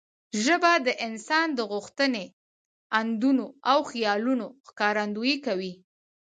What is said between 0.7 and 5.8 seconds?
د انسان د غوښتنې، اندونه او خیالونو ښکارندويي کوي.